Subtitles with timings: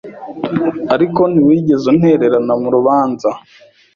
[0.93, 3.29] Ariko ntiwigeze untererana murubanza